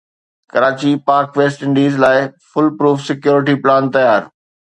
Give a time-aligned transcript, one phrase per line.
[0.51, 2.17] Karachi Pak West Indies series لاءِ
[2.49, 4.21] foolproof security plan تيار